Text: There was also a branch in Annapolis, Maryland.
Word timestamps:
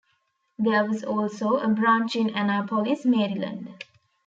There 0.57 0.83
was 0.83 1.03
also 1.03 1.57
a 1.57 1.67
branch 1.67 2.15
in 2.15 2.29
Annapolis, 2.29 3.05
Maryland. 3.05 3.83